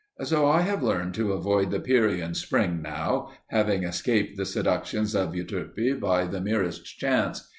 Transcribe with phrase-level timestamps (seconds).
[0.23, 5.33] So I have learned to avoid the Pierian spring now, having escaped the seductions of
[5.35, 7.47] Euterpe by the merest chance.